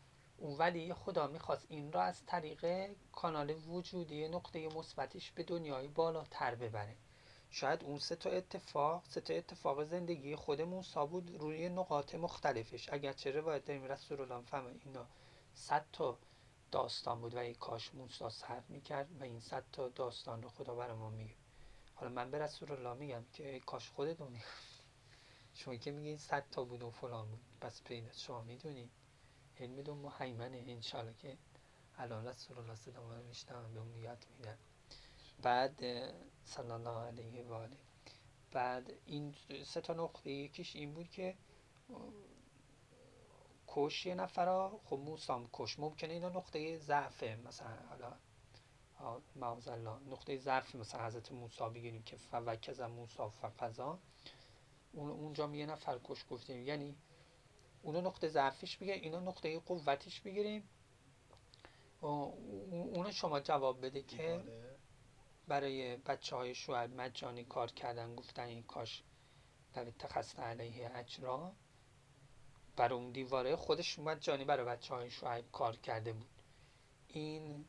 ولی 0.58 0.94
خدا 0.94 1.28
می‌خواست 1.28 1.66
این 1.70 1.92
را 1.92 2.04
از 2.04 2.26
طریق 2.26 2.90
کانال 3.12 3.52
وجودی 3.68 4.28
نقطه 4.28 4.68
مثبتش 4.68 5.32
به 5.32 5.44
دنیای 5.44 5.88
بالاتر 5.88 6.56
ببره. 6.56 6.96
شاید 7.50 7.84
اون 7.84 8.00
سه 8.00 8.16
تا 8.16 8.30
اتفاق 8.30 9.04
سه 9.10 9.22
تا 9.22 9.34
اتفاق 9.34 9.84
زندگی 9.84 10.36
خود 10.36 10.70
بود 11.10 11.36
روی 11.40 11.70
نقاط 11.70 12.16
مختلفش. 12.16 12.90
اگرچه 12.94 13.32
روایت 13.32 13.66
داریم 13.66 13.84
رسول 13.84 14.22
الله 14.22 14.46
فهم 14.46 14.80
اینا 14.86 15.06
صد 15.54 15.86
تا 15.94 16.18
داستان 16.72 17.22
بود 17.22 17.36
و 17.36 17.38
ای 17.38 17.54
کاش 17.54 17.94
موسی 17.94 18.30
صبر 18.30 18.64
می‌کرد 18.70 19.22
و 19.22 19.24
این 19.24 19.40
صد 19.40 19.64
تا 19.72 19.90
داستان 19.90 20.44
رو 20.44 20.50
خدا 20.50 20.76
برای 20.76 20.96
ما 20.96 21.10
میگه. 21.10 21.36
حالا 21.96 22.12
من 22.12 22.32
به 22.32 22.40
رسول 22.40 22.72
الله 22.72 22.94
میگم 22.94 23.24
که 23.34 23.50
ای 23.50 23.60
کاش 23.60 23.90
خودتون 23.90 24.32
می 24.32 24.40
شما 25.56 25.76
که 25.76 25.92
میگین 25.92 26.18
صد 26.18 26.46
تا 26.52 26.64
بود 26.64 26.84
و 26.84 26.92
فلان 26.92 27.30
بود 27.30 27.40
پس 27.62 27.84
پیدا 27.84 28.12
شما 28.12 28.42
می‌دونید 28.42 28.90
علم 29.60 29.98
محیمنه 29.98 30.64
انشالله 30.68 31.14
که 31.14 31.38
الان 31.98 32.28
رسول 32.28 32.58
الله 32.58 32.76
صدا 32.76 33.04
ما 33.04 33.14
رو 33.14 33.24
میشنم 33.24 33.74
به 33.74 33.80
اون 33.80 33.96
یاد 33.96 34.26
میدن. 34.38 34.58
بعد 35.42 35.80
صلی 36.46 36.72
الله 36.72 37.00
علیه 37.00 37.44
و 37.44 37.54
آله. 37.54 37.78
بعد 38.52 38.94
این 39.06 39.36
سه 39.66 39.82
تا 39.82 39.94
نقطه 39.94 40.30
یکیش 40.30 40.76
این 40.76 40.94
بود 40.94 41.10
که 41.10 41.36
کش 43.68 44.06
یه 44.06 44.16
نفر 44.16 44.70
خب 44.86 44.98
موسام 44.98 45.50
کش 45.54 45.80
ممکنه 45.80 46.14
اینا 46.14 46.30
نقطه 46.30 46.78
ضعفه 46.78 47.40
مثلا 47.46 47.78
حالا 47.90 48.14
معاذ 49.36 49.68
الله 49.68 50.00
نقطه 50.10 50.38
ضعف 50.38 50.76
مثلا 50.76 51.06
حضرت 51.06 51.32
موسی 51.32 51.70
بگیریم 51.70 52.04
که 52.04 52.18
فوکز 52.18 52.82
موسی 52.82 53.30
فقضا. 53.30 54.00
اون 54.96 55.10
اونجا 55.10 55.56
یه 55.56 55.66
نفر 55.66 56.00
کش 56.04 56.26
گفتیم 56.30 56.64
یعنی 56.64 56.96
اونو 57.82 58.02
نقطه 58.02 58.28
ضعفش 58.28 58.78
بگیر 58.78 58.94
اینا 58.94 59.20
نقطه 59.20 59.60
قوتش 59.60 60.22
بگیریم 60.22 60.70
و 62.02 62.06
اونو 62.06 63.12
شما 63.12 63.40
جواب 63.40 63.86
بده 63.86 64.02
که. 64.02 64.44
برای 65.48 65.98
بچه 65.98 66.36
های 66.36 66.56
شوهر 66.56 66.88
مجانی 66.88 67.44
کار 67.44 67.72
کردن 67.72 68.16
گفتن 68.16 68.44
این 68.44 68.64
کاش 68.64 69.04
در 69.74 69.88
اتخذت 69.88 70.40
علیه 70.40 70.92
اجرا. 70.96 71.52
برای 72.76 73.00
اون 73.00 73.12
دیواره 73.12 73.56
خودش 73.56 74.00
اومد 74.00 74.20
جانی 74.20 74.46
برای 74.46 74.66
بچه 74.66 74.94
های 74.94 75.10
شعیب 75.10 75.52
کار 75.52 75.76
کرده 75.76 76.14
بود. 76.14 76.42
این 77.08 77.66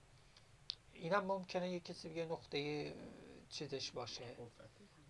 این 0.92 1.12
هم 1.12 1.24
ممکنه 1.24 1.70
یه 1.70 1.80
کسی 1.80 2.08
بگه 2.08 2.24
نقطه 2.24 2.94
چیزش 3.48 3.90
باشه. 3.90 4.36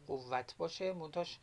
قوت 0.06 0.56
باشه. 0.56 0.92
منتاش 0.92 1.38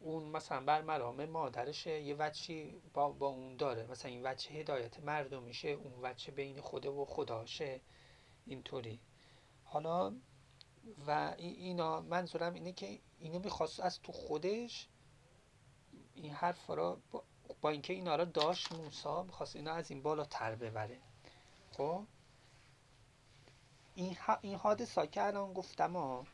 اون 0.00 0.24
مثلا 0.24 0.60
بر 0.60 0.82
مرامه 0.82 1.26
مادرشه 1.26 2.00
یه 2.00 2.14
وچی 2.14 2.80
با, 2.94 3.10
با 3.10 3.26
اون 3.26 3.56
داره. 3.56 3.86
مثلا 3.86 4.10
این 4.10 4.22
وچه 4.22 4.54
هدایت 4.54 5.00
مردم 5.00 5.42
میشه 5.42 5.68
اون 5.68 5.92
وچه 6.02 6.32
بین 6.32 6.60
خوده 6.60 6.88
و 6.88 7.04
خداشه. 7.04 7.80
اینطوری. 8.46 9.00
حالا 9.64 10.14
و 11.06 11.34
اینا 11.38 12.00
منظورم 12.00 12.54
اینه 12.54 12.72
که 12.72 12.98
اینو 13.18 13.38
می‌خواست 13.38 13.80
از 13.80 14.00
تو 14.00 14.12
خودش 14.12 14.88
این 16.14 16.32
حرف 16.32 16.70
را 16.70 16.98
با, 17.12 17.22
با 17.60 17.70
اینکه 17.70 17.92
اینا 17.92 18.16
را 18.16 18.24
داشت 18.24 18.72
موسا 18.72 19.22
می‌خواست 19.22 19.56
اینا 19.56 19.72
از 19.72 19.90
این 19.90 20.02
بالا 20.02 20.24
تر 20.24 20.54
ببره. 20.54 20.98
خب؟ 21.72 22.04
این, 23.94 24.16
این 24.40 24.54
حادثه 24.54 25.06
که 25.06 25.26
الان 25.26 25.52
گفتم 25.52 25.92
ها 25.96 26.26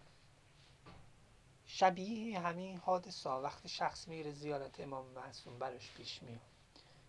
شبیه 1.75 2.40
همین 2.40 2.78
حادثه 2.78 3.31
وقتی 3.31 3.69
شخص 3.69 4.09
میره 4.09 4.33
زیارت 4.33 4.81
امام 4.81 5.07
معصوم 5.07 5.59
براش 5.59 5.93
پیش 5.93 6.23
میاد. 6.23 6.40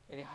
یعنی 0.10 0.25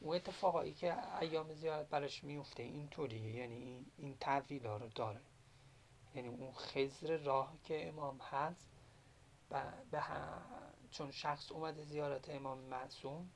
اون 0.00 0.16
اتفاقایی 0.16 0.74
که 0.74 1.18
ایام 1.20 1.54
زیارت 1.54 1.88
براش 1.88 2.24
میفته 2.24 2.62
اینطوریه. 2.62 3.34
یعنی 3.34 3.56
این, 3.56 3.86
این 3.98 4.16
تحویل 4.20 4.66
ها 4.66 4.76
رو 4.76 4.88
داره. 4.88 5.20
یعنی 6.14 6.28
اون 6.28 6.52
خزر 6.52 7.16
راه 7.16 7.52
که 7.64 7.88
امام 7.88 8.18
هست 8.18 8.70
به 9.90 10.02
چون 10.90 11.10
شخص 11.10 11.52
اومده 11.52 11.84
زیارت 11.84 12.28
امام 12.28 12.58
معصوم 12.58 13.30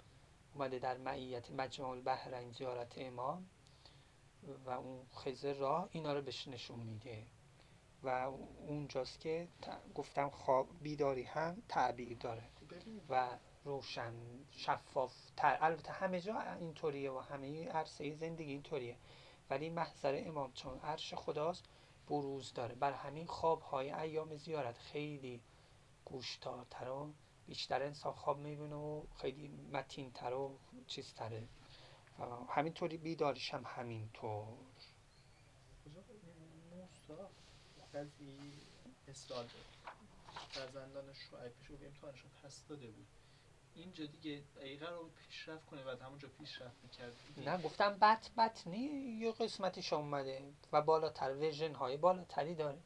اومده 0.55 0.79
در 0.79 0.97
معیت 0.97 1.51
مجمع 1.51 1.89
البحرین 1.89 2.53
زیارت 2.53 2.99
امام 2.99 3.49
و 4.65 4.71
اون 4.71 5.07
خزر 5.15 5.53
راه 5.53 5.89
اینا 5.93 6.13
رو 6.13 6.23
بهش 6.23 6.49
نشون 6.49 6.81
میده. 6.81 7.27
و 8.05 8.09
اونجاست 8.67 9.21
که 9.21 9.49
گفتم 9.95 10.31
خواب 10.31 10.69
بیداری 10.83 11.23
هم 11.23 11.63
تعبیر 11.69 12.17
داره 12.19 12.43
و 13.09 13.29
روشن 13.65 14.15
شفاف 14.51 15.15
تر 15.37 15.59
البته 15.61 15.93
همه 15.93 16.21
جا 16.21 16.41
اینطوریه 16.41 17.11
و 17.11 17.19
همه 17.19 17.69
عرصه 17.69 18.15
زندگی 18.15 18.53
اینطوریه. 18.53 18.97
ولی 19.51 19.71
محضر 19.71 20.23
امام 20.27 20.53
چون 20.53 20.79
عرش 20.79 21.15
خداست 21.15 21.65
بروز 22.09 22.53
داره. 22.53 22.75
بر 22.75 22.93
همین 22.93 23.27
خواب 23.27 23.63
های 23.63 23.93
ایام 23.93 24.37
زیارت 24.37 24.79
خیلی 24.79 25.41
گوشتارتر 26.05 26.89
و 26.89 27.13
بیشتر 27.47 27.83
انسان 27.83 28.13
خواب 28.13 28.39
می‌بینه 28.39 28.77
و 28.77 29.03
خیلی 29.17 29.49
متین 29.49 30.13
تر 30.13 30.33
و 30.33 30.59
چیز 30.87 31.15
تره 31.15 31.49
همینطوری 32.49 32.97
بیداریش 32.97 33.55
هم 33.55 33.63
همینطور. 33.67 34.47
بعضی 37.95 38.39
اسرائیل 39.09 39.51
فرزندان 40.49 41.05
شعیبش 41.13 41.67
رو 41.69 41.77
امتحانشون 41.87 42.31
پس 42.43 42.67
داده 42.69 42.87
بود. 42.87 43.07
اینجا 43.75 44.07
دیگه 44.07 44.43
ای 44.61 44.77
قرار 44.77 45.05
پیشرفت 45.17 45.67
کنه 45.67 45.83
بعد 45.83 46.03
همونجا 46.03 46.29
پیشرفت 46.29 46.77
می‌کرد. 46.83 47.13
نه 47.37 47.63
گفتم 47.63 47.99
بط 48.01 48.31
بط 48.31 48.67
نی 48.67 48.79
یه 49.21 49.33
قسمتش 49.33 49.93
اومده 49.93 50.53
و 50.73 50.83
بالاتر 50.83 51.35
ویژن 51.35 51.75
های 51.75 51.97
بالاتری 51.97 52.55
داره. 52.55 52.79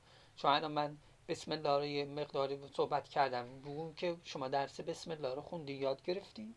الان 0.44 0.72
من 0.72 0.98
بسم 1.28 1.52
الله 1.52 1.78
رو 1.78 1.84
یه 1.84 2.04
مقداری 2.04 2.68
صحبت 2.76 3.08
کردم. 3.08 3.60
بگون 3.60 3.94
که 3.94 4.16
شما 4.24 4.48
درس 4.48 4.80
بسم 4.80 5.10
الله 5.10 5.34
رو 5.34 5.42
خوندی 5.42 5.72
یاد 5.72 6.02
گرفتین 6.02 6.54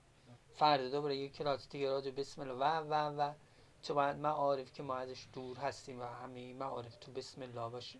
فردا 0.55 0.89
دوباره 0.89 1.15
یه 1.15 1.29
کلاس 1.29 1.69
دیگه 1.69 1.89
راجع 1.89 2.11
بسم 2.11 2.41
الله. 2.41 2.55
و 2.55 2.63
و 2.63 2.93
و. 2.93 3.33
تو 3.83 3.93
باید 3.93 4.17
معارف 4.17 4.73
که 4.73 4.83
ما 4.83 4.95
ازش 4.95 5.27
دور 5.33 5.57
هستیم 5.57 5.99
و 5.99 6.03
همه 6.03 6.53
معارف 6.53 6.95
تو 6.95 7.11
بسم 7.11 7.41
الله 7.41 7.69
باشه. 7.69 7.99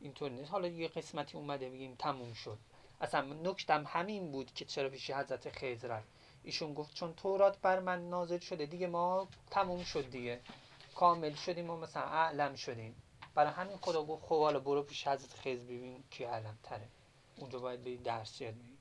اینطور 0.00 0.30
نیست. 0.30 0.50
حالا 0.50 0.68
یه 0.68 0.88
قسمتی 0.88 1.38
اومده 1.38 1.70
بگیم 1.70 1.94
تموم 1.98 2.32
شد. 2.32 2.58
اصلا 3.00 3.20
نکتم 3.20 3.84
همین 3.86 4.32
بود 4.32 4.54
که 4.54 4.64
چرا 4.64 4.88
پیش 4.88 5.10
حضرت 5.10 5.50
خضر 5.50 6.00
ایشون 6.42 6.74
گفت 6.74 6.94
چون 6.94 7.14
تورات 7.14 7.58
بر 7.58 7.80
من 7.80 8.08
نازل 8.08 8.38
شده 8.38 8.66
دیگه 8.66 8.86
ما 8.86 9.28
تموم 9.50 9.82
شد 9.82 10.10
دیگه. 10.10 10.40
کامل 10.94 11.34
شدیم 11.34 11.70
و 11.70 11.76
مثلا 11.76 12.02
اعلم 12.02 12.54
شدیم. 12.54 13.02
برای 13.34 13.52
همین 13.52 13.76
خدا 13.76 14.04
گفت 14.04 14.24
خب 14.24 14.40
حالا 14.40 14.60
برو 14.60 14.82
پیش 14.82 15.06
حضرت 15.06 15.34
خضر 15.34 15.64
ببین 15.64 16.04
کی 16.10 16.24
اعلم 16.24 16.58
تره. 16.62 16.88
اونجا 17.36 17.58
باید 17.58 17.84
به 17.84 17.96
درس 17.96 18.40
یاد 18.40 18.54
بگیری 18.54 18.78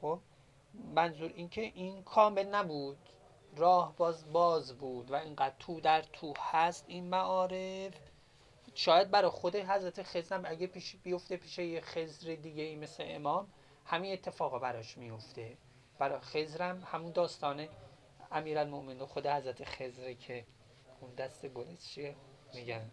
خب؟ 0.00 0.18
منظور 0.94 1.32
این 1.34 1.48
که 1.48 1.60
این 1.60 2.02
کامل 2.02 2.46
نبود. 2.46 2.98
راه 3.56 3.96
باز 3.96 4.32
باز 4.32 4.78
بود 4.78 5.10
و 5.10 5.14
اینقدر 5.14 5.54
تو 5.58 5.80
در 5.80 6.02
تو 6.02 6.34
هست 6.38 6.84
این 6.88 7.08
معارف. 7.08 7.94
شاید 8.74 9.10
برای 9.10 9.30
خود 9.30 9.56
حضرت 9.56 10.02
خزرم 10.02 10.42
اگه 10.44 10.66
پیش 10.66 10.96
بیفته 10.96 11.36
پیش 11.36 11.58
یه 11.58 11.80
خزر 11.80 12.34
دیگه 12.34 12.62
ای 12.62 12.76
مثل 12.76 13.04
امام 13.06 13.48
همین 13.86 14.12
اتفاقا 14.12 14.58
براش 14.58 14.98
میفته 14.98 15.56
برای 15.98 16.20
خزرم 16.20 16.82
همون 16.92 17.12
داستان 17.12 17.68
المومن 18.32 19.04
خود 19.06 19.26
حضرت 19.26 19.64
خزره 19.64 20.14
که 20.14 20.44
اون 21.00 21.14
دست 21.14 21.46
گلش 21.46 21.78
چیه؟ 21.78 22.16
میگن 22.54 22.90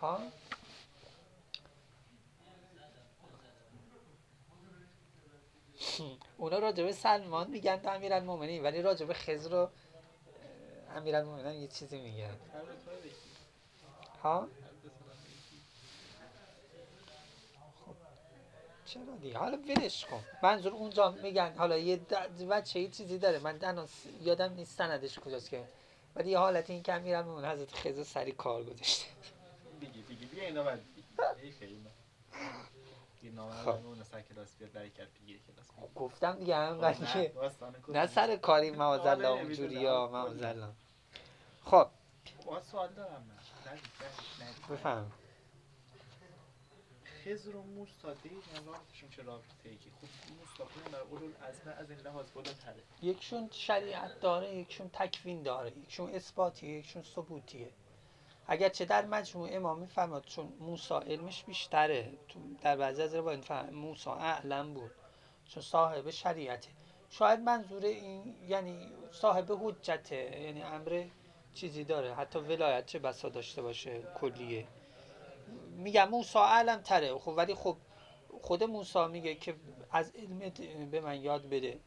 ها؟ 0.00 0.20
اونا 6.38 6.58
راجبه 6.58 6.92
سلمان 6.92 7.50
میگن 7.50 7.76
تو 7.76 7.88
المومنی 7.90 8.60
ولی 8.60 8.82
راجبه 8.82 9.14
خزر 9.14 9.54
و 9.54 9.70
المومنی 10.96 11.56
یه 11.56 11.68
چیزی 11.68 12.00
میگن. 12.00 12.36
ها؟ 14.24 14.48
خب 17.86 17.94
چرا 18.84 19.02
دیگه؟ 19.22 19.38
حالا 19.38 19.56
ولش 19.56 20.04
کن. 20.06 20.24
منظور 20.42 20.72
اونجا 20.72 21.10
میگن 21.10 21.54
حالا 21.56 21.78
یه 21.78 21.96
بچه 22.50 22.80
یه 22.80 22.88
چیزی 22.88 23.18
داره. 23.18 23.38
من 23.38 23.86
یادم 24.20 24.52
نیست 24.52 24.78
سندش 24.78 25.18
کجاست 25.18 25.50
که. 25.50 25.64
ولی 26.16 26.30
یه 26.30 26.38
حالت 26.38 26.70
این 26.70 26.82
که 26.82 26.98
میرم 26.98 27.28
اون 27.28 27.44
حضرت 27.44 27.72
خیزه 27.72 28.04
سری 28.04 28.32
کار 28.32 28.64
گذاشته. 28.64 29.06
دیگه 29.80 29.92
دیگه 30.08 30.26
بیا 30.26 30.44
اینا 30.44 30.62
بعد 30.62 30.80
گفتم 35.94 36.38
دیگه 36.38 36.56
هم 36.56 36.84
نه 37.88 38.06
سر 38.06 38.36
کاری 38.36 38.70
موازالله 38.70 39.28
اونجوری 39.28 39.86
ها 39.86 40.08
موازالله 40.08 40.68
خب. 41.64 41.86
سوال 42.70 42.92
دارم 42.92 43.30
بفهم 44.70 45.12
خزر 47.24 47.56
و 47.56 47.62
موسا 47.62 48.14
دقیقا 48.14 48.72
رابطشون 48.72 49.10
چه 49.10 49.22
رابطه 49.22 49.68
ای 49.68 49.76
که 49.76 49.90
خب 50.58 50.62
اولو 51.12 51.24
العزم 51.24 51.74
از 51.78 51.90
این 51.90 52.00
لحاظ 52.00 52.26
بالاتره 52.34 52.82
یکشون 53.02 53.48
شریعت 53.52 54.20
داره 54.20 54.56
یکشون 54.56 54.90
تکوین 54.92 55.42
داره 55.42 55.78
یکشون 55.78 56.10
اثباتیه 56.10 56.78
یکشون 56.78 57.02
ثبوتیه. 57.02 57.70
اگرچه 58.46 58.84
در 58.84 59.04
مجموع 59.04 59.48
امام 59.52 59.78
میفرماد 59.78 60.24
چون 60.24 60.52
موسا 60.60 60.98
علمش 61.00 61.44
بیشتره 61.44 62.12
در 62.62 62.76
بعضی 62.76 63.02
از 63.02 63.14
روایت 63.14 63.50
موسا 63.50 64.14
اعلم 64.14 64.74
بود 64.74 64.90
چون 65.48 65.62
صاحب 65.62 66.10
شریعته. 66.10 66.68
شاید 67.10 67.40
منظور 67.40 67.84
این 67.84 68.36
یعنی 68.48 68.92
صاحب 69.12 69.52
حجته 69.52 70.40
یعنی 70.40 70.62
امر 70.62 71.06
چیزی 71.54 71.84
داره. 71.84 72.14
حتی 72.14 72.38
ولایت 72.38 72.86
چه 72.86 72.98
بسا 72.98 73.28
داشته 73.28 73.62
باشه 73.62 74.02
کلیه. 74.20 74.66
میگم 75.76 76.08
موسا 76.08 76.46
علم 76.46 76.82
تره. 76.82 77.18
خب 77.18 77.28
ولی 77.28 77.54
خب 77.54 77.76
خود 78.42 78.64
موسا 78.64 79.08
میگه 79.08 79.34
که 79.34 79.54
از 79.90 80.12
علم 80.14 80.90
به 80.90 81.00
من 81.00 81.20
یاد 81.20 81.48
بده. 81.48 81.80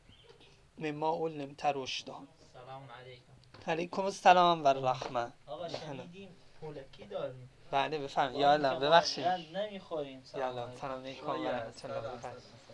مما 0.77 1.17
علم 1.17 1.53
ترشدان. 1.53 2.27
سلام 2.53 2.89
علیکم. 2.91 3.23
علیکم 3.67 4.01
السلام 4.01 4.63
و 4.63 4.67
رحمه. 4.67 5.31
آقا 5.47 5.69
شنیدیم. 5.69 6.35
پولکی 6.61 7.05
داریم؟ 7.05 7.49
بله 7.71 7.99
بفهم 7.99 8.35
یا 8.35 8.51
الله 8.51 8.79
ببخشید. 8.79 9.25
نمی‌خوریم. 9.27 10.23
یا 10.35 10.47
الله 10.47 10.75
سلام 10.75 11.01
علیکم 11.01 11.29
و 11.29 11.47
رحمت 11.47 11.85
الله. 11.85 12.01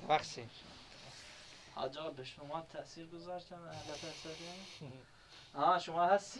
ببخشید. 0.07 0.49
حاجا 1.75 2.09
به 2.09 2.23
شما 2.23 2.63
تاثیر 2.73 3.07
گذاشتن 3.07 3.55
اهل 3.55 3.93
آه 5.55 5.79
شما 5.79 6.05
هستی؟ 6.05 6.39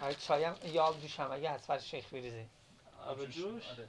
های 0.00 0.14
چایم 0.14 0.54
یا 0.64 0.82
آب 0.82 1.00
جوشم 1.00 1.30
اگه 1.32 1.50
از 1.50 1.66
فر 1.66 1.78
شیخ 1.78 2.08
بریزی. 2.12 2.46
آب 3.06 3.24
جوش؟ 3.26 3.62
آره. 3.70 3.88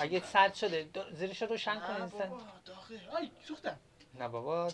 اگه 0.00 0.20
سرد 0.20 0.54
شده 0.54 0.88
زیرش 1.12 1.42
رو 1.42 1.48
روشن 1.48 1.80
کنید 1.80 2.00
نه 2.00 2.26
بابا 2.26 2.42
داغه. 2.64 3.00
آی 3.16 3.30
سوختم. 3.44 3.78
نه 4.14 4.28
بابا 4.28 4.70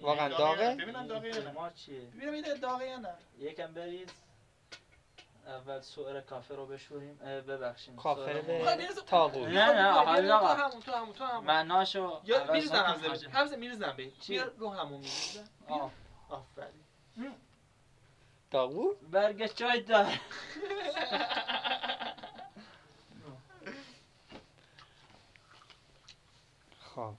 واقعا 0.00 0.28
داغه؟ 0.28 0.74
ببینم 0.74 1.06
داغه 1.06 1.28
یا 1.28 1.42
نه. 1.42 1.52
ما 1.52 1.70
چیه؟ 1.70 2.00
ببینم 2.00 2.32
این 2.32 2.60
داغه 2.60 2.86
یا 2.86 2.96
نه. 2.96 3.14
یکم 3.38 3.74
بریز. 3.74 4.08
اول 5.46 5.80
سوئر 5.80 6.20
کافه 6.20 6.54
رو 6.54 6.66
بشوریم. 6.66 7.14
ببخشیم 7.14 7.96
کافر 7.96 8.40
به 8.40 8.88
تاغوت 9.06 9.48
نه، 9.48 9.72
نه، 9.72 9.92
حالا 9.92 10.20
بیا 10.20 10.38
آقا. 10.38 10.54
تو 10.54 10.62
همون 10.62 10.80
تو 10.80 10.92
همون 10.92 11.12
تو 11.12 11.24
همون. 11.24 11.44
معناشو 11.44 12.20
یا 12.24 12.52
میریزم 12.52 12.76
حاجی. 13.08 13.26
حمزه 13.26 13.56
میریزم. 13.56 13.96
به 13.96 14.12
رو 14.58 14.70
همون 14.70 15.00
میریزم. 15.00 15.48
آفرین. 16.28 16.84
تاغوت 18.50 18.96
برگ 19.10 19.46
چای 19.46 19.80
دار 19.80 20.20
خب 26.80 27.14